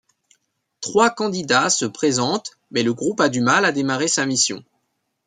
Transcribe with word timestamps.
Trois 0.79 1.11
candidats 1.11 1.69
se 1.69 1.85
présentent 1.85 2.57
mais 2.71 2.81
le 2.81 2.91
groupe 2.91 3.19
a 3.21 3.29
du 3.29 3.39
mal 3.39 3.65
à 3.65 3.71
démarrer 3.71 4.07
sa 4.07 4.25
mission. 4.25 4.63